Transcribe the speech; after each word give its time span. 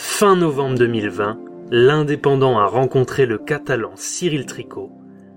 Fin 0.00 0.36
novembre 0.36 0.78
2020, 0.78 1.40
l'indépendant 1.72 2.56
a 2.56 2.66
rencontré 2.66 3.26
le 3.26 3.36
catalan 3.36 3.96
Cyril 3.96 4.46
Tricot, 4.46 4.92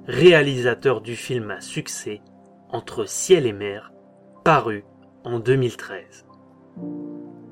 réalisateur 0.06 1.02
du 1.02 1.16
film 1.16 1.50
à 1.50 1.62
succès 1.62 2.22
Entre 2.70 3.06
ciel 3.08 3.48
et 3.48 3.54
mer, 3.54 3.92
paru 4.44 4.86
en 5.24 5.40
2013. 5.40 6.28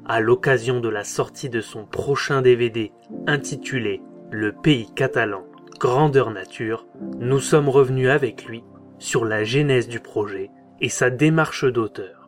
À 0.05 0.20
l'occasion 0.20 0.82
de 0.82 0.88
la 0.88 1.04
sortie 1.04 1.50
de 1.50 1.62
son 1.62 1.84
prochain 1.84 2.44
DVD 2.44 2.91
intitulé 3.26 4.04
Le 4.30 4.52
pays 4.52 4.94
catalan, 4.94 5.46
grandeur 5.80 6.30
nature, 6.30 6.86
nous 7.18 7.39
sommes 7.39 7.70
revenus 7.70 8.10
avec 8.10 8.46
lui 8.46 8.64
sur 9.00 9.26
la 9.26 9.44
genèse 9.44 9.88
du 9.88 10.00
projet 10.00 10.52
et 10.80 10.89
sa 10.89 11.10
démarche 11.10 11.66
d'auteur. 11.66 12.19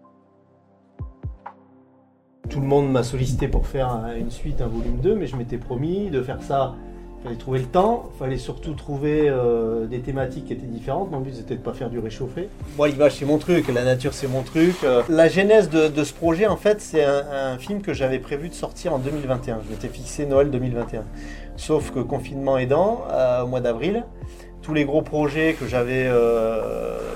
Tout 2.52 2.60
le 2.60 2.68
monde 2.68 2.92
m'a 2.92 3.02
sollicité 3.04 3.48
pour 3.48 3.66
faire 3.66 4.06
une 4.16 4.30
suite, 4.30 4.62
un 4.62 4.68
volume 4.68 5.00
2, 5.02 5.16
mais 5.16 5.26
je 5.26 5.36
m'étais 5.36 5.58
promis 5.58 6.10
de 6.10 6.22
faire 6.22 6.44
ça 6.44 6.76
il 7.22 7.26
fallait 7.26 7.38
trouver 7.38 7.60
le 7.60 7.66
temps, 7.66 8.10
il 8.16 8.18
fallait 8.18 8.38
surtout 8.38 8.74
trouver 8.74 9.30
euh, 9.30 9.86
des 9.86 10.00
thématiques 10.00 10.46
qui 10.46 10.54
étaient 10.54 10.66
différentes. 10.66 11.12
Mon 11.12 11.20
but 11.20 11.36
c'était 11.36 11.56
de 11.56 11.62
pas 11.62 11.74
faire 11.74 11.92
du 11.92 12.00
réchauffé. 12.00 12.50
Moi 12.78 12.88
l'image 12.88 13.18
c'est 13.18 13.26
mon 13.26 13.38
truc, 13.38 13.68
la 13.68 13.84
nature 13.84 14.16
c'est 14.16 14.28
mon 14.28 14.42
truc. 14.42 14.76
Euh, 14.84 15.04
la 15.08 15.28
genèse 15.28 15.70
de, 15.70 16.04
ce 16.04 16.14
projet 16.14 16.48
en 16.48 16.58
fait 16.58 16.82
c'est 16.82 17.04
un, 17.04 17.60
film 17.60 17.84
que 17.84 17.94
j'avais 17.94 18.18
prévu 18.18 18.50
de 18.50 18.56
sortir 18.56 18.96
en 18.96 18.98
2021. 18.98 19.60
Je 19.68 19.70
m'étais 19.70 19.88
fixé 19.88 20.26
Noël 20.26 20.50
2021. 20.50 21.04
Sauf 21.58 21.92
que 21.92 22.00
confinement 22.00 22.58
aidant, 22.58 23.04
euh, 23.12 23.44
au 23.44 23.48
mois 23.48 23.62
d'avril, 23.62 24.04
tous 24.62 24.74
les 24.74 24.86
gros 24.86 25.02
projets 25.02 25.56
que 25.60 25.68
j'avais 25.68 26.10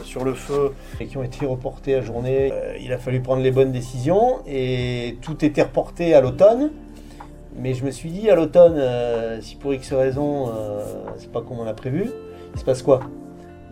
sur 0.04 0.24
le 0.24 0.34
feu 0.34 0.74
et 1.00 1.06
qui 1.06 1.18
ont 1.18 1.24
été 1.24 1.46
reportés 1.46 1.96
à 1.96 2.02
journée, 2.02 2.52
il 2.82 2.92
a 2.94 2.98
fallu 2.98 3.22
prendre 3.22 3.42
les 3.42 3.52
bonnes 3.52 3.72
décisions 3.72 4.40
et 4.48 5.18
tout 5.22 5.44
était 5.46 5.64
reporté 5.64 6.14
à 6.14 6.22
l'automne. 6.22 6.72
Mais 7.58 7.74
je 7.74 7.86
me 7.86 7.92
suis 7.92 8.10
dit 8.10 8.30
à 8.30 8.36
l'automne, 8.36 8.76
euh, 8.78 9.40
si 9.42 9.56
pour 9.56 9.74
X 9.74 9.94
raison, 9.94 10.50
euh, 10.50 10.82
c'est 11.18 11.32
pas 11.32 11.42
comme 11.42 11.60
on 11.60 11.66
a 11.66 11.74
prévu, 11.74 12.12
il 12.54 12.60
se 12.60 12.66
passe 12.66 12.82
quoi? 12.82 13.00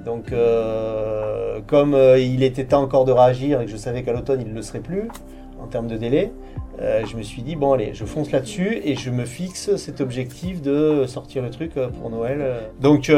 Donc, 0.06 0.32
euh, 0.32 1.60
comme 1.68 1.98
il 2.18 2.44
était 2.44 2.66
temps 2.66 2.82
encore 2.82 3.04
de 3.06 3.12
réagir 3.12 3.62
et 3.62 3.66
que 3.66 3.72
je 3.72 3.78
savais 3.78 4.04
qu'à 4.04 4.14
l'automne 4.14 4.42
il 4.42 4.50
ne 4.50 4.56
le 4.56 4.62
serait 4.62 4.80
plus 4.80 5.10
en 5.64 5.68
termes 5.68 5.88
de 5.88 5.98
délai, 5.98 6.32
je 6.80 7.16
me 7.16 7.24
suis 7.24 7.42
dit 7.42 7.56
bon 7.56 7.74
allez, 7.74 7.94
je 7.94 8.04
fonce 8.04 8.32
là-dessus 8.32 8.82
et 8.84 8.96
je 8.96 9.10
me 9.10 9.26
fixe 9.26 9.76
cet 9.78 10.02
objectif 10.02 10.62
de 10.62 11.06
sortir 11.08 11.42
le 11.44 11.50
truc 11.50 11.74
pour 11.74 12.10
Noël. 12.10 12.44
Donc, 12.82 13.12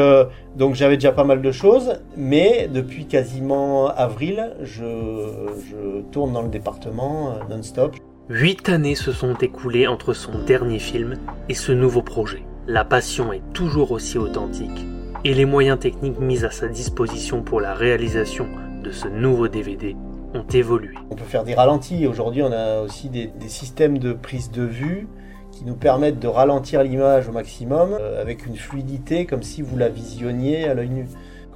donc 0.56 0.74
j'avais 0.74 0.96
déjà 0.96 1.12
pas 1.12 1.24
mal 1.24 1.42
de 1.42 1.50
choses, 1.50 2.00
mais 2.16 2.68
depuis 2.72 3.06
quasiment 3.06 3.88
avril, 3.88 4.54
je 4.62 6.02
tourne 6.12 6.32
dans 6.32 6.42
le 6.42 6.48
département 6.48 7.34
non-stop. 7.50 7.96
Huit 8.28 8.68
années 8.68 8.96
se 8.96 9.12
sont 9.12 9.34
écoulées 9.34 9.86
entre 9.86 10.12
son 10.12 10.32
dernier 10.44 10.78
film 10.78 11.14
et 11.48 11.54
ce 11.54 11.72
nouveau 11.72 12.02
projet. 12.02 12.42
La 12.66 12.84
passion 12.84 13.32
est 13.32 13.42
toujours 13.52 13.92
aussi 13.92 14.18
authentique 14.18 14.86
et 15.24 15.34
les 15.34 15.44
moyens 15.44 15.78
techniques 15.78 16.18
mis 16.18 16.44
à 16.44 16.50
sa 16.50 16.68
disposition 16.68 17.42
pour 17.42 17.60
la 17.60 17.74
réalisation 17.74 18.46
de 18.82 18.90
ce 18.90 19.08
nouveau 19.08 19.48
DVD 19.48 19.96
ont 20.34 20.46
évolué. 20.52 20.94
On 21.10 21.14
peut 21.14 21.24
faire 21.24 21.44
des 21.44 21.54
ralentis. 21.54 22.06
Aujourd'hui, 22.06 22.42
on 22.42 22.52
a 22.52 22.82
aussi 22.82 23.08
des, 23.08 23.30
systèmes 23.48 23.98
de 23.98 24.12
prise 24.12 24.50
de 24.50 24.62
vue 24.62 25.08
qui 25.52 25.64
nous 25.64 25.74
permettent 25.74 26.18
de 26.18 26.28
ralentir 26.28 26.82
l'image 26.82 27.28
au 27.28 27.32
maximum 27.32 27.96
euh, 27.98 28.20
avec 28.20 28.46
une 28.46 28.56
fluidité 28.56 29.24
comme 29.24 29.42
si 29.42 29.62
vous 29.62 29.76
la 29.76 29.88
visionniez 29.88 30.68
à 30.68 30.74
l'œil 30.74 30.90
nu. 30.90 31.06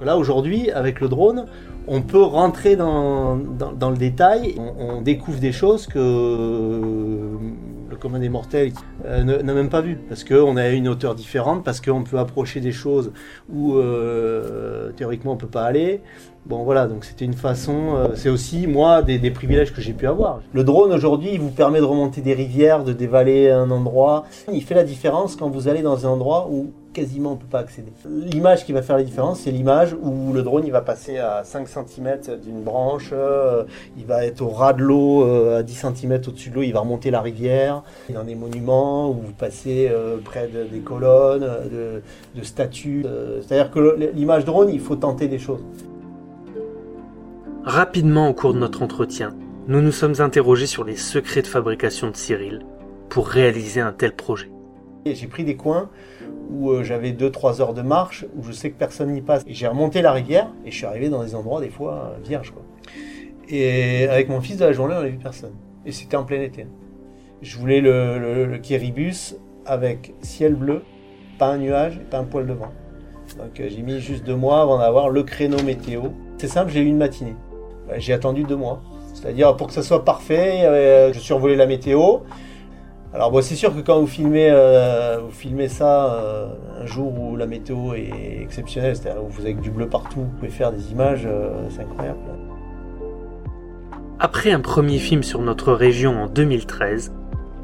Là, 0.01 0.17
aujourd'hui, 0.17 0.71
avec 0.71 0.99
le 0.99 1.09
drone, 1.09 1.45
on 1.87 2.01
peut 2.01 2.21
rentrer 2.21 2.75
dans, 2.75 3.35
le 3.35 3.97
détail, 3.97 4.55
on, 4.57 5.01
découvre 5.01 5.39
des 5.39 5.51
choses 5.51 5.85
que 5.85 5.99
le 7.89 7.95
commun 7.97 8.19
des 8.19 8.29
mortels 8.29 8.71
euh, 9.05 9.23
n'a 9.23 9.53
même 9.53 9.69
pas 9.69 9.81
vu, 9.81 9.99
parce 10.09 10.23
qu'on 10.23 10.57
a 10.57 10.69
une 10.69 10.87
hauteur 10.87 11.13
différente, 11.13 11.63
parce 11.63 11.81
qu'on 11.81 12.03
peut 12.03 12.17
approcher 12.17 12.61
des 12.61 12.71
choses 12.71 13.11
où 13.51 13.75
euh, 13.75 14.91
théoriquement 14.93 15.33
on 15.33 15.37
peut 15.37 15.47
pas 15.47 15.65
aller. 15.65 16.01
Bon 16.47 16.63
voilà, 16.63 16.87
donc 16.87 17.05
c'était 17.05 17.25
une 17.25 17.35
façon, 17.35 17.95
euh, 17.95 18.07
c'est 18.15 18.29
aussi 18.29 18.65
moi 18.65 19.03
des, 19.03 19.19
privilèges 19.29 19.73
que 19.73 19.79
j'ai 19.79 19.93
pu 19.93 20.07
avoir. 20.07 20.41
Le 20.53 20.63
drone 20.63 20.91
aujourd'hui, 20.91 21.29
il 21.33 21.39
vous 21.39 21.51
permet 21.51 21.79
de 21.79 21.85
remonter 21.85 22.21
des 22.21 22.33
rivières, 22.33 22.83
de 22.83 22.93
dévaler 22.93 23.51
un 23.51 23.69
endroit. 23.69 24.25
Il 24.51 24.63
fait 24.63 24.73
la 24.73 24.83
différence 24.83 25.35
quand 25.35 25.49
vous 25.49 25.67
allez 25.67 25.83
dans 25.83 26.07
un 26.07 26.09
endroit 26.09 26.49
où 26.51 26.71
quasiment 26.93 27.29
on 27.29 27.35
ne 27.35 27.39
peut 27.39 27.47
pas 27.47 27.59
accéder. 27.59 27.91
L'image 28.09 28.65
qui 28.65 28.73
va 28.73 28.81
faire 28.81 28.97
la 28.97 29.03
différence, 29.03 29.41
c'est 29.41 29.51
l'image 29.51 29.95
où 30.01 30.33
le 30.33 30.41
drone 30.41 30.63
il 30.65 30.71
va 30.71 30.81
passer 30.81 31.19
à 31.19 31.43
5 31.43 31.67
cm 31.67 32.39
d'une 32.43 32.63
branche, 32.63 33.11
euh, 33.13 33.63
il 33.95 34.05
va 34.07 34.25
être 34.25 34.41
au 34.41 34.49
ras 34.49 34.73
de 34.73 34.81
l'eau, 34.81 35.23
euh, 35.23 35.59
à 35.59 35.63
10 35.63 35.73
cm 35.95 36.21
au-dessus 36.27 36.49
de 36.49 36.55
l'eau, 36.55 36.63
il 36.63 36.71
va 36.73 36.79
remonter 36.79 37.11
la 37.11 37.21
rivière. 37.21 37.83
Dans 38.09 38.23
des 38.23 38.35
monuments 38.35 39.11
où 39.11 39.13
vous 39.13 39.31
passez 39.31 39.91
près 40.25 40.47
de, 40.47 40.63
des 40.63 40.79
colonnes, 40.79 41.47
de, 41.71 42.01
de 42.35 42.43
statues. 42.43 43.05
C'est-à-dire 43.41 43.69
que 43.69 44.11
l'image 44.15 44.43
drone, 44.43 44.69
il 44.69 44.79
faut 44.79 44.95
tenter 44.95 45.27
des 45.27 45.39
choses. 45.39 45.61
Rapidement 47.63 48.27
au 48.27 48.33
cours 48.33 48.55
de 48.55 48.59
notre 48.59 48.81
entretien, 48.81 49.35
nous 49.67 49.81
nous 49.81 49.91
sommes 49.91 50.15
interrogés 50.17 50.65
sur 50.65 50.83
les 50.83 50.95
secrets 50.95 51.43
de 51.43 51.47
fabrication 51.47 52.09
de 52.09 52.15
Cyril 52.15 52.65
pour 53.07 53.27
réaliser 53.27 53.81
un 53.81 53.93
tel 53.93 54.15
projet. 54.15 54.49
J'ai 55.05 55.27
pris 55.27 55.43
des 55.43 55.55
coins 55.55 55.91
où 56.49 56.71
euh, 56.71 56.83
j'avais 56.83 57.11
2-3 57.11 57.61
heures 57.61 57.75
de 57.75 57.83
marche, 57.83 58.25
où 58.35 58.41
je 58.41 58.51
sais 58.51 58.71
que 58.71 58.79
personne 58.79 59.11
n'y 59.11 59.21
passe. 59.21 59.43
J'ai 59.45 59.67
remonté 59.67 60.01
la 60.01 60.11
rivière 60.11 60.49
et 60.65 60.71
je 60.71 60.75
suis 60.75 60.87
arrivé 60.87 61.09
dans 61.09 61.23
des 61.23 61.35
endroits 61.35 61.61
des 61.61 61.69
fois 61.69 62.15
euh, 62.15 62.23
vierges. 62.23 62.51
Et 63.47 64.07
avec 64.07 64.27
mon 64.27 64.41
fils 64.41 64.57
de 64.57 64.65
la 64.65 64.73
journée, 64.73 64.95
on 64.97 65.01
n'a 65.01 65.09
vu 65.09 65.19
personne. 65.19 65.53
Et 65.85 65.91
c'était 65.91 66.17
en 66.17 66.23
plein 66.23 66.41
été. 66.41 66.65
Je 67.43 67.59
voulais 67.59 67.79
le, 67.79 68.47
le, 68.47 68.57
Kiribus 68.57 69.35
avec 69.67 70.15
ciel 70.21 70.55
bleu, 70.55 70.81
pas 71.37 71.53
un 71.53 71.57
nuage 71.59 71.99
pas 72.09 72.17
un 72.17 72.23
poil 72.23 72.47
de 72.47 72.53
vent. 72.53 72.71
Donc 73.37 73.59
euh, 73.59 73.67
j'ai 73.69 73.83
mis 73.83 73.99
juste 73.99 74.25
deux 74.25 74.35
mois 74.35 74.61
avant 74.61 74.79
d'avoir 74.79 75.09
le 75.09 75.21
créneau 75.21 75.61
météo. 75.61 76.05
C'est 76.39 76.47
simple, 76.47 76.71
j'ai 76.71 76.81
eu 76.81 76.87
une 76.87 76.97
matinée. 76.97 77.35
J'ai 77.97 78.13
attendu 78.13 78.43
deux 78.43 78.55
mois. 78.55 78.81
C'est-à-dire 79.13 79.55
pour 79.55 79.67
que 79.67 79.73
ça 79.73 79.83
soit 79.83 80.05
parfait, 80.05 81.11
je 81.13 81.19
survolais 81.19 81.55
la 81.55 81.67
météo, 81.67 82.19
alors 83.13 83.29
bon, 83.29 83.41
c'est 83.41 83.55
sûr 83.55 83.75
que 83.75 83.81
quand 83.81 83.99
vous 83.99 84.07
filmez, 84.07 84.49
euh, 84.49 85.19
vous 85.21 85.31
filmez 85.31 85.67
ça 85.67 86.13
euh, 86.13 86.47
un 86.81 86.85
jour 86.85 87.13
où 87.19 87.35
la 87.35 87.45
météo 87.45 87.93
est 87.93 88.41
exceptionnelle, 88.41 88.95
c'est-à-dire 88.95 89.21
où 89.21 89.27
vous 89.27 89.41
avez 89.41 89.53
du 89.53 89.69
bleu 89.69 89.89
partout, 89.89 90.21
vous 90.21 90.37
pouvez 90.39 90.49
faire 90.49 90.71
des 90.71 90.91
images, 90.93 91.23
euh, 91.25 91.67
c'est 91.69 91.81
incroyable. 91.81 92.19
Après 94.17 94.51
un 94.51 94.61
premier 94.61 94.97
film 94.97 95.23
sur 95.23 95.41
notre 95.41 95.73
région 95.73 96.23
en 96.23 96.27
2013, 96.27 97.11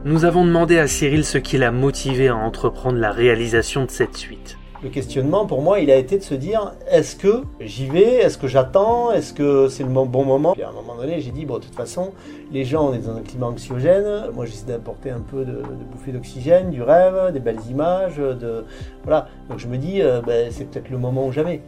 nous 0.03 0.25
avons 0.25 0.45
demandé 0.45 0.79
à 0.79 0.88
Cyril 0.88 1.23
ce 1.23 1.38
qui 1.38 1.57
l'a 1.57 1.71
motivé 1.71 2.27
à 2.27 2.35
entreprendre 2.35 2.97
la 2.97 3.11
réalisation 3.11 3.85
de 3.85 3.91
cette 3.91 4.17
suite 4.17 4.57
le 4.83 4.89
questionnement 4.89 5.45
pour 5.45 5.61
moi, 5.61 5.79
il 5.79 5.89
a 5.89 5.95
été 5.95 6.17
de 6.17 6.23
se 6.23 6.33
dire 6.33 6.73
est-ce 6.89 7.15
que 7.15 7.43
j'y 7.59 7.88
vais? 7.88 8.15
Est-ce 8.15 8.38
que 8.38 8.47
j'attends? 8.47 9.11
Est-ce 9.11 9.33
que 9.33 9.67
c'est 9.69 9.83
le 9.83 9.89
bon 9.89 10.25
moment? 10.25 10.53
À 10.53 10.69
un 10.69 10.71
moment 10.71 10.95
donné, 10.95 11.19
j'ai 11.19 11.31
dit 11.31 11.45
bon, 11.45 11.57
de 11.57 11.63
toute 11.63 11.75
façon, 11.75 12.11
les 12.51 12.63
gens, 12.63 12.89
on 12.89 12.93
est 12.93 12.99
dans 12.99 13.15
un 13.15 13.21
climat 13.21 13.47
anxiogène. 13.47 14.31
Moi, 14.33 14.45
j'essaie 14.45 14.67
d'apporter 14.67 15.09
un 15.09 15.19
peu 15.19 15.45
de, 15.45 15.61
bouffée 15.91 16.11
d'oxygène, 16.11 16.69
du 16.69 16.81
rêve, 16.81 17.31
des 17.33 17.39
belles 17.39 17.59
images. 17.69 18.17
De, 18.17 18.65
voilà. 19.03 19.27
Donc 19.49 19.59
je 19.59 19.67
me 19.67 19.77
dis 19.77 20.01
euh, 20.01 20.21
ben, 20.21 20.51
c'est 20.51 20.65
peut-être 20.65 20.89
le 20.89 20.97
moment 20.97 21.27
ou 21.27 21.31
jamais. 21.31 21.61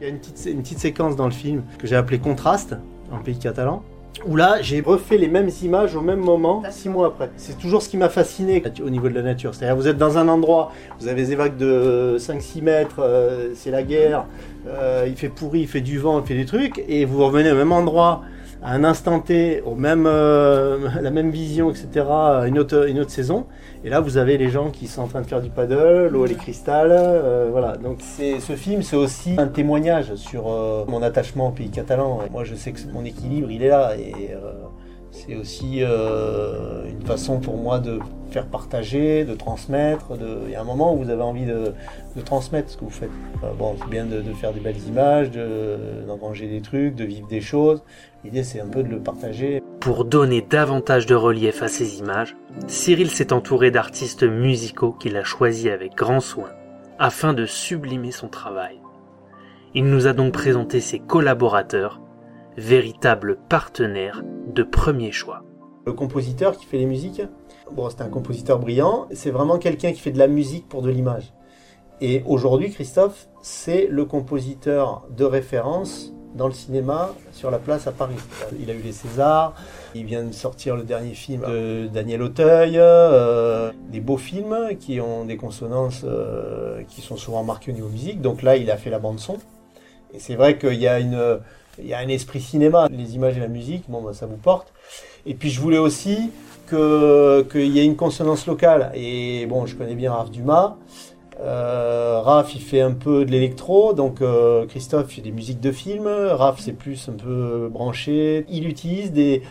Il 0.00 0.04
y 0.04 0.06
a 0.06 0.10
une 0.10 0.18
petite, 0.18 0.44
une 0.46 0.62
petite 0.62 0.78
séquence 0.78 1.16
dans 1.16 1.26
le 1.26 1.32
film 1.32 1.62
que 1.78 1.86
j'ai 1.86 1.96
appelée 1.96 2.18
Contraste, 2.18 2.74
en 3.12 3.18
pays 3.18 3.38
catalan 3.38 3.82
où 4.26 4.36
là, 4.36 4.60
j'ai 4.60 4.80
refait 4.80 5.16
les 5.16 5.28
mêmes 5.28 5.50
images 5.62 5.96
au 5.96 6.00
même 6.00 6.20
moment, 6.20 6.62
six 6.70 6.88
mois 6.88 7.08
après. 7.08 7.30
C'est 7.36 7.58
toujours 7.58 7.82
ce 7.82 7.88
qui 7.88 7.96
m'a 7.96 8.08
fasciné 8.08 8.62
au 8.84 8.90
niveau 8.90 9.08
de 9.08 9.14
la 9.14 9.22
nature. 9.22 9.54
C'est-à-dire, 9.54 9.76
vous 9.76 9.88
êtes 9.88 9.98
dans 9.98 10.18
un 10.18 10.28
endroit, 10.28 10.72
vous 11.00 11.08
avez 11.08 11.24
des 11.24 11.34
vagues 11.34 11.56
de 11.56 12.16
5-6 12.18 12.62
mètres, 12.62 13.00
euh, 13.00 13.52
c'est 13.54 13.70
la 13.70 13.82
guerre, 13.82 14.26
euh, 14.68 15.06
il 15.08 15.16
fait 15.16 15.28
pourri, 15.28 15.60
il 15.60 15.68
fait 15.68 15.80
du 15.80 15.98
vent, 15.98 16.20
il 16.20 16.26
fait 16.26 16.36
des 16.36 16.46
trucs, 16.46 16.82
et 16.88 17.04
vous 17.04 17.24
revenez 17.24 17.50
au 17.50 17.56
même 17.56 17.72
endroit, 17.72 18.22
un 18.64 18.84
instant 18.84 19.20
T, 19.20 19.62
même, 19.76 20.06
euh, 20.06 20.88
la 21.02 21.10
même 21.10 21.30
vision, 21.30 21.70
etc., 21.70 22.06
une 22.46 22.58
autre, 22.58 22.88
une 22.88 23.00
autre 23.00 23.10
saison. 23.10 23.46
Et 23.84 23.90
là, 23.90 24.00
vous 24.00 24.16
avez 24.16 24.38
les 24.38 24.48
gens 24.48 24.70
qui 24.70 24.86
sont 24.86 25.02
en 25.02 25.08
train 25.08 25.20
de 25.20 25.26
faire 25.26 25.40
du 25.40 25.50
paddle, 25.50 26.08
l'eau 26.08 26.24
elle 26.24 26.32
est 26.32 26.36
cristal, 26.36 26.88
euh, 26.92 27.48
voilà. 27.50 27.76
Donc 27.76 27.98
ce 28.00 28.52
film, 28.52 28.82
c'est 28.82 28.96
aussi 28.96 29.34
un 29.38 29.48
témoignage 29.48 30.14
sur 30.14 30.48
euh, 30.48 30.84
mon 30.86 31.02
attachement 31.02 31.48
au 31.48 31.50
pays 31.50 31.70
catalan. 31.70 32.20
moi, 32.30 32.44
je 32.44 32.54
sais 32.54 32.72
que 32.72 32.78
mon 32.92 33.04
équilibre, 33.04 33.50
il 33.50 33.62
est 33.62 33.68
là, 33.68 33.96
et 33.96 34.34
c'est 35.10 35.34
aussi 35.34 35.80
une 35.80 37.06
façon 37.06 37.40
pour 37.40 37.56
moi 37.56 37.78
de 37.78 37.98
faire 38.32 38.46
partager, 38.46 39.24
de 39.24 39.34
transmettre. 39.34 40.16
De... 40.16 40.40
Il 40.46 40.52
y 40.52 40.54
a 40.54 40.60
un 40.60 40.64
moment 40.64 40.94
où 40.94 41.04
vous 41.04 41.10
avez 41.10 41.22
envie 41.22 41.44
de, 41.44 41.74
transmettre 42.24 42.70
ce 42.70 42.76
que 42.76 42.84
vous 42.84 42.90
faites. 42.90 43.10
bon, 43.58 43.76
c'est 43.78 43.88
bien 43.88 44.06
de, 44.06 44.22
faire 44.34 44.52
des 44.52 44.60
belles 44.60 44.82
images, 44.88 45.30
d'en 45.30 46.16
manger 46.16 46.48
des 46.48 46.60
trucs, 46.60 46.94
de 46.94 47.04
vivre 47.04 47.28
des 47.28 47.40
choses. 47.40 47.82
L'idée, 48.24 48.42
c'est 48.42 48.60
un 48.60 48.68
peu 48.68 48.82
de 48.82 48.88
le 48.88 49.00
partager. 49.00 49.62
Pour 49.80 50.04
donner 50.04 50.42
davantage 50.42 51.06
de 51.06 51.14
relief 51.14 51.62
à 51.62 51.68
ces 51.68 51.98
images, 51.98 52.36
Cyril 52.66 53.10
s'est 53.10 53.32
entouré 53.32 53.70
d'artistes 53.70 54.22
musicaux 54.22 54.92
qu'il 54.92 55.16
a 55.16 55.24
choisis 55.24 55.70
avec 55.70 55.94
grand 55.94 56.20
soin 56.20 56.50
afin 56.98 57.32
de 57.34 57.46
sublimer 57.46 58.12
son 58.12 58.28
travail. 58.28 58.80
Il 59.74 59.86
nous 59.86 60.06
a 60.06 60.12
donc 60.12 60.32
présenté 60.32 60.80
ses 60.80 61.00
collaborateurs, 61.00 62.00
véritables 62.56 63.38
partenaires 63.48 64.22
de 64.46 64.62
premier 64.62 65.10
choix. 65.10 65.42
Le 65.84 65.92
compositeur 65.92 66.56
qui 66.56 66.64
fait 66.64 66.78
les 66.78 66.86
musiques, 66.86 67.22
bon, 67.72 67.90
c'est 67.90 68.02
un 68.02 68.08
compositeur 68.08 68.60
brillant, 68.60 69.08
c'est 69.12 69.30
vraiment 69.30 69.58
quelqu'un 69.58 69.92
qui 69.92 70.00
fait 70.00 70.12
de 70.12 70.18
la 70.18 70.28
musique 70.28 70.68
pour 70.68 70.80
de 70.80 70.90
l'image. 70.90 71.32
Et 72.00 72.22
aujourd'hui, 72.26 72.70
Christophe, 72.70 73.26
c'est 73.42 73.88
le 73.88 74.04
compositeur 74.04 75.04
de 75.10 75.24
référence 75.24 76.12
dans 76.36 76.46
le 76.46 76.52
cinéma 76.52 77.14
sur 77.32 77.50
la 77.50 77.58
place 77.58 77.88
à 77.88 77.92
Paris. 77.92 78.14
Il 78.60 78.70
a 78.70 78.74
eu 78.74 78.80
les 78.80 78.92
Césars, 78.92 79.54
il 79.94 80.06
vient 80.06 80.22
de 80.22 80.32
sortir 80.32 80.76
le 80.76 80.84
dernier 80.84 81.14
film 81.14 81.42
de 81.42 81.88
Daniel 81.92 82.22
Auteuil, 82.22 82.74
euh, 82.76 83.72
des 83.90 84.00
beaux 84.00 84.16
films 84.16 84.76
qui 84.78 85.00
ont 85.00 85.24
des 85.24 85.36
consonances 85.36 86.02
euh, 86.04 86.82
qui 86.88 87.00
sont 87.00 87.16
souvent 87.16 87.42
marquées 87.42 87.72
au 87.72 87.74
niveau 87.74 87.88
musique. 87.88 88.20
Donc 88.20 88.42
là, 88.42 88.56
il 88.56 88.70
a 88.70 88.76
fait 88.76 88.90
la 88.90 89.00
bande 89.00 89.18
son. 89.18 89.38
Et 90.14 90.20
c'est 90.20 90.36
vrai 90.36 90.58
qu'il 90.58 90.80
y 90.80 90.86
a 90.86 91.00
une 91.00 91.40
il 91.78 91.86
y 91.86 91.94
a 91.94 91.98
un 91.98 92.08
esprit 92.08 92.40
cinéma, 92.40 92.88
les 92.90 93.14
images 93.14 93.36
et 93.36 93.40
la 93.40 93.48
musique, 93.48 93.84
bon, 93.88 94.02
bah, 94.02 94.12
ça 94.12 94.26
vous 94.26 94.36
porte. 94.36 94.72
Et 95.26 95.34
puis 95.34 95.50
je 95.50 95.60
voulais 95.60 95.78
aussi 95.78 96.30
qu'il 96.68 97.66
y 97.66 97.80
ait 97.80 97.84
une 97.84 97.96
consonance 97.96 98.46
locale. 98.46 98.92
Et 98.94 99.46
bon, 99.46 99.66
je 99.66 99.76
connais 99.76 99.94
bien 99.94 100.12
Raph 100.12 100.30
Dumas. 100.30 100.76
Euh, 101.40 102.20
Raph, 102.20 102.54
il 102.54 102.60
fait 102.60 102.80
un 102.80 102.92
peu 102.92 103.24
de 103.24 103.30
l'électro, 103.30 103.94
donc 103.94 104.20
euh, 104.20 104.66
Christophe 104.66 105.10
fait 105.10 105.22
des 105.22 105.32
musiques 105.32 105.60
de 105.60 105.72
film. 105.72 106.06
Raph, 106.06 106.60
c'est 106.60 106.72
plus 106.72 107.08
un 107.08 107.12
peu 107.12 107.68
branché. 107.70 108.44
Il 108.48 108.68
utilise 108.68 109.12
des, 109.12 109.42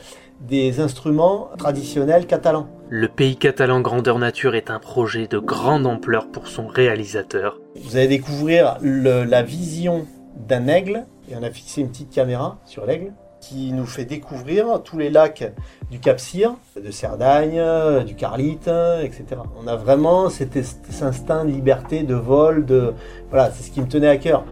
des 0.41 0.79
instruments 0.79 1.49
traditionnels 1.57 2.27
catalans. 2.27 2.67
Le 2.89 3.07
pays 3.07 3.35
catalan 3.35 3.81
grandeur 3.81 4.19
nature 4.19 4.55
est 4.55 4.69
un 4.69 4.79
projet 4.79 5.27
de 5.27 5.39
grande 5.39 5.85
ampleur 5.85 6.27
pour 6.27 6.47
son 6.47 6.67
réalisateur. 6.67 7.59
Vous 7.75 7.95
allez 7.97 8.07
découvrir 8.07 8.77
la 8.81 9.43
vision 9.43 10.05
d'un 10.47 10.67
aigle, 10.67 11.05
et 11.29 11.35
on 11.39 11.43
a 11.43 11.51
fixé 11.51 11.81
une 11.81 11.89
petite 11.89 12.09
caméra 12.09 12.59
sur 12.65 12.85
l'aigle, 12.85 13.13
qui 13.41 13.73
nous 13.73 13.85
fait 13.85 14.05
découvrir 14.05 14.81
tous 14.83 14.97
les 14.97 15.09
lacs 15.09 15.51
du 15.89 15.99
Cap 15.99 16.19
Cyr, 16.19 16.55
de 16.81 16.91
Cerdagne, 16.91 17.61
du 18.05 18.15
Carlite, 18.15 18.69
etc. 19.01 19.25
On 19.61 19.67
a 19.67 19.75
vraiment 19.75 20.29
cet, 20.29 20.57
instinct 21.01 21.43
de 21.43 21.51
liberté, 21.51 22.03
de 22.03 22.15
vol, 22.15 22.65
de 22.65 22.93
voilà, 23.29 23.51
c'est 23.51 23.63
ce 23.63 23.71
qui 23.71 23.81
me 23.81 23.87
tenait 23.87 24.07
à 24.07 24.17
cœur. 24.17 24.45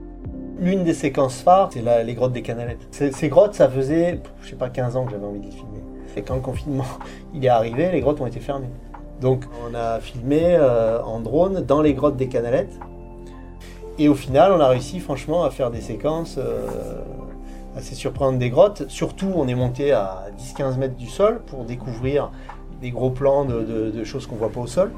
L'une 0.60 0.84
des 0.84 0.94
séquences 0.94 1.42
phares, 1.42 1.70
c'est 1.72 2.04
les 2.04 2.14
grottes 2.16 2.34
des 2.34 2.42
Canalettes. 2.42 2.88
Ces, 2.92 3.30
grottes, 3.30 3.54
ça 3.54 3.70
faisait, 3.70 4.20
je 4.42 4.50
sais 4.50 4.56
pas, 4.56 4.70
15 4.70 4.98
ans 4.98 5.06
que 5.06 5.12
j'avais 5.12 5.26
envie 5.26 5.40
de 5.40 5.46
les 5.46 5.52
filmer. 5.52 5.80
Et 6.18 6.22
quand 6.22 6.36
le 6.36 6.42
confinement 6.42 6.86
il 7.34 7.46
est 7.46 7.50
arrivé, 7.50 7.92
les 7.92 8.02
grottes 8.02 8.20
ont 8.20 8.28
été 8.28 8.40
fermées. 8.40 8.70
Donc 9.22 9.46
on 9.66 9.74
a 9.74 10.00
filmé 10.00 10.42
euh, 10.44 11.02
en 11.04 11.20
drone 11.20 11.64
dans 11.66 11.82
les 11.82 11.94
grottes 11.94 12.18
des 12.18 12.28
Canalettes. 12.28 12.78
Et 13.98 14.08
au 14.08 14.16
final, 14.16 14.54
on 14.54 14.60
a 14.62 14.68
réussi 14.68 15.00
franchement 15.00 15.44
à 15.44 15.50
faire 15.50 15.72
des 15.72 15.82
séquences 15.82 16.38
euh, 16.38 16.68
assez 17.80 17.96
surprenantes 17.96 18.40
des 18.40 18.50
grottes. 18.50 18.84
Surtout, 18.88 19.32
on 19.36 19.48
est 19.48 19.56
monté 19.56 19.92
à 19.92 20.28
10-15 20.38 20.78
mètres 20.78 20.96
du 20.96 21.08
sol 21.08 21.42
pour 21.48 21.66
découvrir 21.66 22.32
des 22.82 22.92
gros 22.92 23.10
plans 23.10 23.46
de, 23.46 24.04
choses 24.04 24.28
qu'on 24.28 24.36
voit 24.36 24.52
pas 24.52 24.62
au 24.62 24.68
sol. 24.68 24.92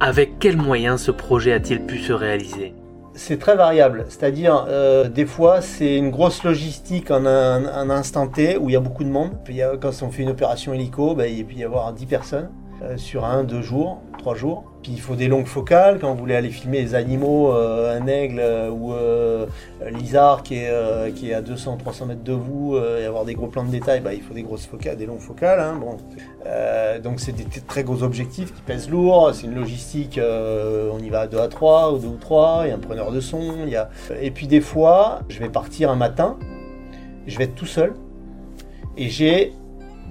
Avec 0.00 0.38
quels 0.38 0.56
moyens 0.56 1.02
ce 1.02 1.10
projet 1.10 1.52
a-t-il 1.52 1.84
pu 1.84 1.98
se 1.98 2.12
réaliser? 2.12 2.74
C'est 3.14 3.38
très 3.38 3.56
variable, 3.56 4.06
c'est-à-dire 4.08 4.64
euh, 4.68 5.06
des 5.08 5.26
fois 5.26 5.60
c'est 5.60 5.96
une 5.96 6.10
grosse 6.10 6.44
logistique 6.44 7.10
en 7.10 7.26
un, 7.26 7.90
instant 7.90 8.26
T 8.26 8.56
où 8.56 8.70
il 8.70 8.72
y 8.72 8.76
a 8.76 8.80
beaucoup 8.80 9.04
de 9.04 9.10
monde. 9.10 9.32
quand 9.80 9.90
on 10.02 10.10
fait 10.10 10.22
une 10.22 10.30
opération 10.30 10.72
hélico, 10.72 11.14
ben, 11.14 11.30
il 11.30 11.44
peut 11.44 11.54
y 11.54 11.64
avoir 11.64 11.92
10 11.92 12.06
personnes. 12.06 12.48
Euh, 12.82 12.96
sur 12.96 13.24
un, 13.24 13.44
deux 13.44 13.62
jours, 13.62 14.00
trois 14.18 14.34
jours. 14.34 14.64
Puis 14.82 14.92
il 14.92 15.00
faut 15.00 15.14
des 15.14 15.28
longues 15.28 15.46
focales 15.46 15.98
quand 16.00 16.12
vous 16.12 16.18
voulez 16.18 16.34
aller 16.34 16.50
filmer 16.50 16.80
les 16.82 16.94
animaux, 16.94 17.52
euh, 17.52 17.98
un 17.98 18.06
aigle 18.06 18.40
euh, 18.40 18.68
ou 18.70 18.92
l'isard 19.96 20.42
qui 20.42 20.56
est, 20.56 21.14
qui 21.14 21.30
est 21.30 21.34
à 21.34 21.42
200-300 21.42 22.06
mètres 22.06 22.24
de 22.24 22.32
vous 22.32 22.76
et 22.76 23.04
avoir 23.04 23.24
des 23.24 23.34
gros 23.34 23.46
plans 23.46 23.64
de 23.64 23.70
détail, 23.70 24.00
bah, 24.00 24.14
il 24.14 24.22
faut 24.22 24.34
des 24.34 24.42
grosses 24.42 24.66
focales, 24.66 24.96
des 24.96 25.06
longues 25.06 25.20
focales. 25.20 25.60
Hein, 25.60 25.78
bon. 25.80 25.96
donc 27.02 27.20
c'est 27.20 27.32
des 27.32 27.44
très 27.66 27.84
gros 27.84 28.02
objectifs 28.02 28.54
qui 28.54 28.62
pèsent 28.62 28.88
lourd, 28.88 29.30
c'est 29.34 29.46
une 29.46 29.54
logistique, 29.54 30.20
on 30.20 30.98
y 30.98 31.10
va 31.10 31.20
à 31.20 31.26
2 31.26 31.38
à 31.38 31.48
3 31.48 31.94
ou 31.94 31.98
2 31.98 32.06
ou 32.06 32.16
3, 32.16 32.62
il 32.64 32.68
y 32.68 32.70
a 32.72 32.74
un 32.74 32.78
preneur 32.78 33.10
de 33.10 33.20
son. 33.20 33.66
Y 33.66 33.76
a... 33.76 33.90
Et 34.20 34.30
puis 34.30 34.46
des 34.46 34.60
fois, 34.60 35.20
je 35.28 35.38
vais 35.40 35.48
partir 35.48 35.90
un 35.90 35.96
matin, 35.96 36.38
je 37.26 37.38
vais 37.38 37.44
être 37.44 37.54
tout 37.54 37.66
seul 37.66 37.94
et 38.96 39.08
j'ai 39.08 39.52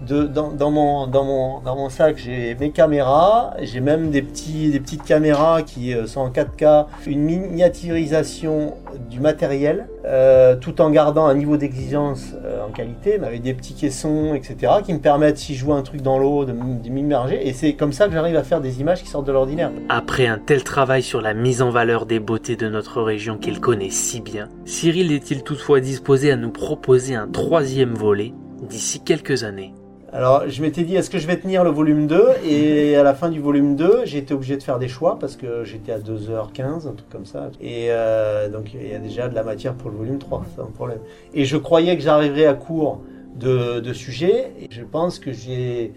dans, 0.02 0.72
mon, 0.72 1.08
dans, 1.08 1.24
mon, 1.24 1.60
dans 1.62 1.76
mon 1.76 1.90
sac, 1.90 2.18
j'ai 2.18 2.56
mes 2.56 2.72
caméras, 2.72 3.54
j'ai 3.62 3.80
même 3.80 4.10
des, 4.10 4.22
petits, 4.22 4.72
des 4.72 4.80
petites 4.80 5.04
caméras 5.04 5.62
qui 5.62 5.94
euh, 5.94 6.08
sont 6.08 6.22
en 6.22 6.30
4K, 6.30 6.88
une 7.06 7.22
miniaturisation 7.22 8.76
du 9.10 9.20
matériel, 9.20 9.88
euh, 10.06 10.56
tout 10.56 10.82
en 10.82 10.90
gardant 10.90 11.26
un 11.26 11.36
niveau 11.36 11.58
d'exigence 11.58 12.34
euh, 12.44 12.66
en 12.66 12.72
qualité, 12.72 13.18
mais 13.20 13.28
avec 13.28 13.42
des 13.42 13.54
petits 13.54 13.74
caissons, 13.74 14.34
etc., 14.34 14.74
qui 14.84 14.94
me 14.94 15.00
permettent, 15.00 15.38
si 15.38 15.56
je 15.56 15.64
vois 15.64 15.76
un 15.76 15.84
truc 15.84 16.02
dans 16.02 16.18
l'eau, 16.18 16.46
de, 16.46 16.52
de 16.52 16.90
m'immerger. 16.90 17.48
Et 17.48 17.54
c'est 17.54 17.74
comme 17.74 17.94
ça 17.94 18.08
que 18.08 18.14
j'arrive 18.14 18.36
à 18.36 18.44
faire 18.44 18.62
des 18.62 18.82
images 18.82 19.04
qui 19.04 19.10
sortent 19.10 19.28
de 19.28 19.32
l'ordinaire. 19.32 19.72
Après 19.90 20.26
un 20.26 20.40
tel 20.40 20.64
travail 20.64 21.04
sur 21.04 21.22
la 21.22 21.34
mise 21.34 21.62
en 21.62 21.70
valeur 21.70 22.06
des 22.06 22.20
beautés 22.20 22.56
de 22.56 22.70
notre 22.70 23.02
région 23.02 23.38
qu'il 23.38 23.60
connaît 23.60 23.90
si 23.90 24.22
bien, 24.22 24.50
Cyril 24.66 25.12
est-il 25.12 25.44
toutefois 25.44 25.80
disposé 25.80 26.32
à 26.32 26.36
nous 26.36 26.52
proposer 26.52 27.16
un 27.16 27.28
troisième 27.28 27.94
volet 27.94 28.34
d'ici 28.68 29.02
quelques 29.04 29.44
années? 29.44 29.74
Alors, 30.14 30.50
je 30.50 30.62
m'étais 30.62 30.84
dit, 30.84 30.98
est-ce 30.98 31.10
que 31.10 31.20
je 31.20 31.26
vais 31.26 31.38
tenir 31.38 31.64
le 31.64 31.70
volume 31.70 32.06
2 32.06 32.22
Et 32.46 32.98
à 32.98 33.04
la 33.04 33.14
fin 33.14 33.30
du 33.30 33.40
volume 33.40 33.78
2, 33.78 34.02
j'ai 34.04 34.18
été 34.18 34.34
obligé 34.34 34.58
de 34.58 34.64
faire 34.64 34.78
des 34.78 34.90
choix 34.90 35.18
parce 35.18 35.38
que 35.38 35.64
j'étais 35.64 35.94
à 35.94 36.00
2h15, 36.00 36.86
un 36.86 36.94
truc 36.94 37.10
comme 37.10 37.26
ça. 37.26 37.50
Et 37.62 37.88
euh, 37.92 38.50
donc, 38.50 38.74
il 38.74 38.90
y 38.90 38.94
a 38.94 39.00
déjà 39.00 39.30
de 39.30 39.36
la 39.36 39.44
matière 39.44 39.74
pour 39.74 39.90
le 39.90 39.96
volume 39.96 40.20
3, 40.20 40.46
c'est 40.54 40.62
un 40.62 40.66
problème. 40.66 41.00
Et 41.34 41.46
je 41.46 41.56
croyais 41.56 41.96
que 41.96 42.04
j'arriverais 42.04 42.46
à 42.46 42.56
court 42.56 43.02
de, 43.36 43.94
sujets. 43.94 44.52
Et 44.60 44.68
je 44.70 44.84
pense 44.84 45.18
que 45.18 45.32
j'ai 45.32 45.94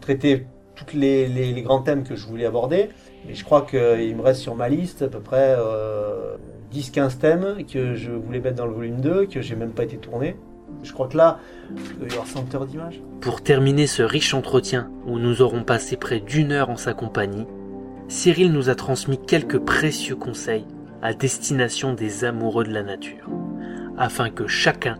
traité 0.00 0.46
tous 0.74 0.96
les, 0.96 1.28
les, 1.28 1.62
grands 1.62 1.82
thèmes 1.82 2.02
que 2.02 2.16
je 2.16 2.26
voulais 2.26 2.46
aborder. 2.46 2.88
Mais 3.28 3.34
je 3.34 3.44
crois 3.44 3.62
qu'il 3.62 4.16
me 4.16 4.22
reste 4.22 4.40
sur 4.40 4.56
ma 4.56 4.68
liste 4.68 5.02
à 5.02 5.08
peu 5.08 5.20
près 5.20 5.54
euh, 5.56 6.34
10-15 6.74 7.18
thèmes 7.18 7.56
que 7.72 7.94
je 7.94 8.10
voulais 8.10 8.40
mettre 8.40 8.56
dans 8.56 8.66
le 8.66 8.74
volume 8.74 9.00
2, 9.00 9.26
que 9.26 9.40
j'ai 9.40 9.54
même 9.54 9.70
pas 9.70 9.84
été 9.84 9.96
tourné. 9.96 10.34
Je 10.82 10.92
crois 10.92 11.08
que 11.08 11.16
là, 11.16 11.38
il 11.74 11.98
doit 11.98 12.08
y 12.08 12.12
avoir 12.12 12.26
100 12.26 12.54
heures 12.54 12.66
d'image. 12.66 13.00
Pour 13.20 13.42
terminer 13.42 13.86
ce 13.86 14.02
riche 14.02 14.34
entretien 14.34 14.90
où 15.06 15.18
nous 15.18 15.42
aurons 15.42 15.62
passé 15.62 15.96
près 15.96 16.20
d'une 16.20 16.52
heure 16.52 16.70
en 16.70 16.76
sa 16.76 16.94
compagnie, 16.94 17.46
Cyril 18.08 18.52
nous 18.52 18.68
a 18.68 18.74
transmis 18.74 19.18
quelques 19.18 19.58
précieux 19.58 20.16
conseils 20.16 20.66
à 21.02 21.14
destination 21.14 21.94
des 21.94 22.24
amoureux 22.24 22.64
de 22.64 22.72
la 22.72 22.82
nature, 22.82 23.28
afin 23.98 24.30
que 24.30 24.46
chacun 24.46 24.96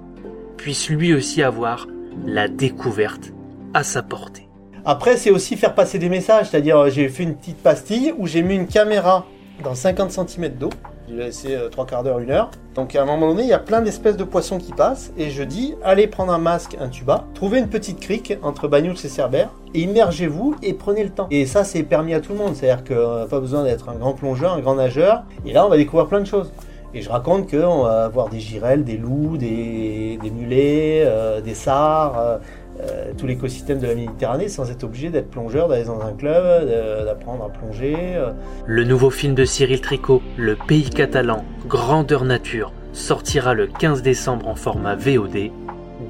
puisse 0.56 0.88
lui 0.88 1.14
aussi 1.14 1.42
avoir 1.42 1.86
la 2.26 2.48
découverte 2.48 3.32
à 3.74 3.82
sa 3.82 4.02
portée. 4.02 4.48
Après, 4.84 5.16
c'est 5.16 5.30
aussi 5.30 5.56
faire 5.56 5.74
passer 5.74 5.98
des 5.98 6.08
messages, 6.08 6.50
c'est-à-dire 6.50 6.90
j'ai 6.90 7.08
fait 7.08 7.22
une 7.22 7.36
petite 7.36 7.62
pastille 7.62 8.14
où 8.18 8.26
j'ai 8.26 8.42
mis 8.42 8.54
une 8.54 8.66
caméra 8.66 9.26
dans 9.62 9.74
50 9.74 10.10
cm 10.10 10.48
d'eau 10.54 10.70
a 11.12 11.24
laissé 11.26 11.54
euh, 11.54 11.68
trois 11.68 11.86
quarts 11.86 12.02
d'heure, 12.02 12.18
une 12.18 12.30
heure. 12.30 12.50
Donc 12.74 12.94
à 12.94 13.02
un 13.02 13.04
moment 13.04 13.28
donné, 13.28 13.42
il 13.42 13.48
y 13.48 13.52
a 13.52 13.58
plein 13.58 13.82
d'espèces 13.82 14.16
de 14.16 14.24
poissons 14.24 14.58
qui 14.58 14.72
passent. 14.72 15.12
Et 15.16 15.30
je 15.30 15.42
dis, 15.42 15.74
allez 15.84 16.06
prendre 16.06 16.32
un 16.32 16.38
masque, 16.38 16.76
un 16.80 16.88
tuba, 16.88 17.24
trouvez 17.34 17.58
une 17.58 17.68
petite 17.68 18.00
crique 18.00 18.36
entre 18.42 18.68
Bagnouls 18.68 18.94
et 19.04 19.08
Cerbère, 19.08 19.50
et 19.74 19.80
immergez-vous 19.80 20.56
et 20.62 20.72
prenez 20.72 21.04
le 21.04 21.10
temps. 21.10 21.26
Et 21.30 21.46
ça, 21.46 21.64
c'est 21.64 21.82
permis 21.82 22.14
à 22.14 22.20
tout 22.20 22.32
le 22.32 22.38
monde. 22.38 22.54
C'est-à-dire 22.54 22.84
qu'on 22.84 23.18
n'a 23.18 23.26
pas 23.26 23.40
besoin 23.40 23.64
d'être 23.64 23.88
un 23.88 23.94
grand 23.94 24.12
plongeur, 24.12 24.52
un 24.54 24.60
grand 24.60 24.76
nageur. 24.76 25.24
Et 25.44 25.52
là, 25.52 25.66
on 25.66 25.68
va 25.68 25.76
découvrir 25.76 26.06
plein 26.08 26.20
de 26.20 26.26
choses. 26.26 26.52
Et 26.94 27.02
je 27.02 27.10
raconte 27.10 27.50
qu'on 27.50 27.82
va 27.82 28.04
avoir 28.04 28.28
des 28.28 28.38
girelles, 28.38 28.84
des 28.84 28.96
loups, 28.96 29.36
des, 29.36 30.16
mulets, 30.22 31.02
euh, 31.04 31.40
des 31.40 31.54
sars, 31.54 32.16
euh, 32.16 32.38
euh, 32.80 33.12
tout 33.16 33.26
l'écosystème 33.26 33.78
de 33.78 33.86
la 33.86 33.94
Méditerranée 33.94 34.48
sans 34.48 34.70
être 34.70 34.84
obligé 34.84 35.08
d'être 35.08 35.30
plongeur, 35.30 35.68
d'aller 35.68 35.84
dans 35.84 36.00
un 36.00 36.12
club, 36.12 36.68
d'apprendre 37.04 37.44
à 37.44 37.48
plonger. 37.48 37.96
Euh. 38.16 38.32
Le 38.66 38.84
nouveau 38.84 39.10
film 39.10 39.34
de 39.34 39.44
Cyril 39.44 39.80
Tricot, 39.80 40.22
Le 40.36 40.56
pays 40.56 40.90
catalan, 40.90 41.44
Grandeur 41.66 42.24
Nature, 42.24 42.72
sortira 42.92 43.54
le 43.54 43.68
15 43.68 44.02
décembre 44.02 44.48
en 44.48 44.56
format 44.56 44.96
VOD, 44.96 45.50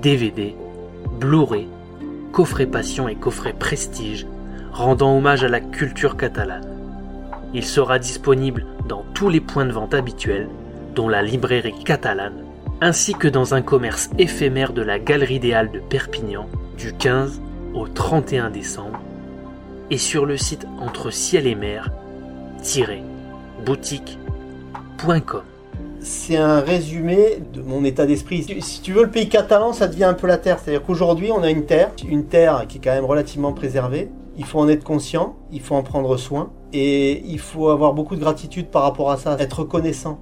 DVD, 0.00 0.54
Blu-ray, 1.21 1.68
coffret 2.33 2.66
Passion 2.66 3.09
et 3.09 3.14
coffret 3.14 3.52
Prestige, 3.52 4.26
rendant 4.73 5.16
hommage 5.16 5.44
à 5.44 5.49
la 5.49 5.61
culture 5.61 6.16
catalane. 6.16 6.66
Il 7.52 7.64
sera 7.64 7.99
disponible 7.99 8.66
dans 8.88 9.04
tous 9.14 9.28
les 9.28 9.40
points 9.40 9.66
de 9.66 9.73
vente 9.73 9.94
habituels, 9.94 10.49
dont 10.94 11.09
la 11.09 11.23
librairie 11.23 11.85
catalane 11.85 12.44
ainsi 12.85 13.14
que 13.14 13.29
dans 13.29 13.55
un 13.55 13.62
commerce 13.62 14.11
éphémère 14.19 14.75
de 14.75 14.83
la 14.83 14.99
Galerie 14.99 15.41
des 15.41 15.55
Halles 15.55 15.71
de 15.71 15.81
Perpignan 15.81 16.47
du 16.76 16.93
15 16.93 17.41
au 17.73 17.88
31 17.88 18.50
décembre 18.50 19.00
et 19.91 19.97
sur 19.97 20.26
le 20.26 20.37
site 20.37 20.67
entre 20.83 21.11
ciel 21.11 21.47
et 21.47 21.55
mer 21.55 21.91
boutique.com. 23.64 25.43
C'est 26.00 26.37
un 26.37 26.61
résumé 26.61 27.38
de 27.55 27.62
mon 27.62 27.85
état 27.85 28.05
d'esprit. 28.05 28.45
Si 28.61 28.83
tu 28.83 28.93
veux, 28.93 29.05
le 29.05 29.11
pays 29.11 29.31
catalan, 29.31 29.73
ça 29.73 29.88
devient 29.88 30.05
un 30.05 30.12
peu 30.12 30.26
la 30.26 30.37
terre. 30.37 30.59
C'est-à-dire 30.59 30.85
qu'aujourd'hui, 30.85 31.33
on 31.33 31.43
a 31.43 31.49
une 31.49 31.64
terre, 31.64 31.91
une 32.07 32.26
terre 32.26 32.67
qui 32.69 32.76
est 32.76 32.81
quand 32.83 32.93
même 32.93 33.07
relativement 33.07 33.55
préservée. 33.55 34.11
Il 34.37 34.45
faut 34.45 34.59
en 34.59 34.69
être 34.69 34.85
conscient, 34.85 35.37
il 35.50 35.62
faut 35.62 35.75
en 35.75 35.83
prendre 35.83 36.19
soin 36.19 36.50
et 36.75 37.23
il 37.25 37.38
faut 37.38 37.71
avoir 37.71 37.95
beaucoup 37.95 38.14
de 38.14 38.21
gratitude 38.21 38.67
par 38.67 38.83
rapport 38.83 39.11
à 39.11 39.17
ça, 39.17 39.38
être 39.41 39.61
reconnaissant 39.61 40.21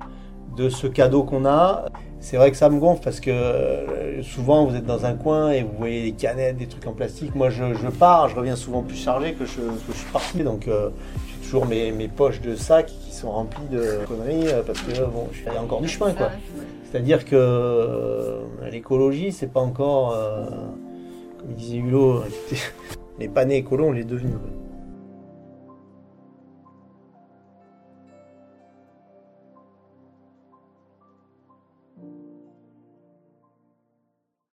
de 0.57 0.69
ce 0.69 0.87
cadeau 0.87 1.25
qu'on 1.25 1.45
a 1.45 1.87
c'est 2.23 2.37
vrai 2.37 2.53
que 2.53 2.57
ça 2.57 2.71
me 2.71 2.79
gonfle 2.79 3.03
parce 3.03 3.19
que 3.19 3.31
euh, 3.31 4.23
souvent 4.23 4.65
vous 4.65 4.77
êtes 4.77 4.87
dans 4.87 5.05
un 5.05 5.15
coin 5.15 5.51
et 5.51 5.63
vous 5.63 5.77
voyez 5.77 6.05
des 6.05 6.13
canettes, 6.13 6.57
des 6.57 6.69
trucs 6.69 6.87
en 6.87 6.93
plastique. 6.93 7.35
Moi 7.35 7.51
je, 7.51 7.75
je 7.75 7.89
pars, 7.89 8.29
je 8.29 8.37
reviens 8.37 8.55
souvent 8.55 8.83
plus 8.83 8.97
chargé 8.97 9.33
que 9.35 9.45
je, 9.45 9.57
que 9.61 9.93
je 9.93 9.99
suis 9.99 10.11
parti. 10.13 10.43
Donc 10.45 10.69
euh, 10.69 10.91
j'ai 11.29 11.45
toujours 11.45 11.67
mes, 11.67 11.91
mes 11.91 12.07
poches 12.07 12.41
de 12.41 12.55
sacs 12.55 12.87
qui 12.87 13.13
sont 13.13 13.33
remplies 13.33 13.67
de 13.73 13.99
conneries 14.07 14.49
euh, 14.49 14.63
parce 14.65 14.81
que 14.83 15.05
bon, 15.05 15.29
je 15.33 15.41
fais 15.41 15.59
encore 15.59 15.81
du 15.81 15.89
chemin 15.89 16.13
quoi. 16.15 16.31
C'est-à-dire 16.91 17.25
que 17.25 18.39
l'écologie, 18.71 19.33
c'est 19.33 19.51
pas 19.51 19.61
encore, 19.61 20.15
comme 21.39 21.55
disait 21.55 21.79
Hulot, 21.79 22.25
les 23.19 23.29
panneaux 23.29 23.53
écolos, 23.53 23.87
on 23.87 23.93
l'est 23.93 24.05
devenu. 24.05 24.33
quoi. 24.33 24.62